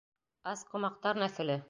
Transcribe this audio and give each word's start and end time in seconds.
—Ас 0.53 0.65
ҡомаҡтар 0.71 1.23
нәҫеле... 1.25 1.59